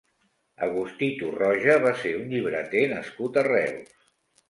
Agustí 0.67 1.09
Torroja 1.19 1.77
va 1.85 1.93
ser 2.01 2.17
un 2.25 2.35
llibreter 2.35 2.85
nascut 2.97 3.43
a 3.45 3.49
Reus. 3.55 3.99